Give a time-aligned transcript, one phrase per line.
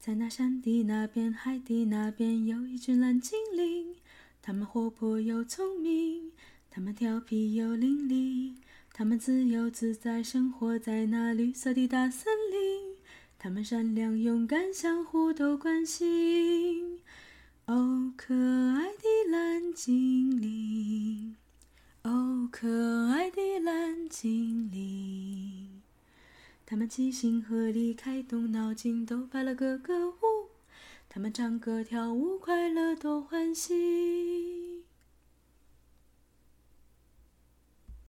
[0.00, 3.94] 在那山的那边，海的那边，有一群蓝精灵。
[4.40, 6.32] 他们活泼又聪明，
[6.70, 8.54] 他们调皮又伶俐，
[8.94, 12.96] 他们自由自在生活在那绿色的大森林。
[13.38, 17.00] 他们善良勇敢，相互都关心。
[17.66, 21.36] 哦，可爱的蓝精灵，
[22.04, 25.79] 哦，可爱的蓝精灵。
[26.70, 30.14] 他们齐心合力，开动脑筋，都摆了个个舞。
[31.08, 34.29] 他们唱歌跳舞，快乐多欢喜。